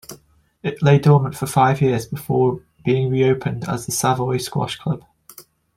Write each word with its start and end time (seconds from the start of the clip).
It 0.63 0.81
lay 0.81 0.97
dormant 0.97 1.35
for 1.35 1.45
five 1.45 1.79
years 1.79 2.07
before 2.07 2.63
being 2.83 3.11
reopened 3.11 3.69
as 3.69 3.85
the 3.85 3.91
Savoy 3.91 4.37
Squash 4.39 4.77
Club. 4.77 5.05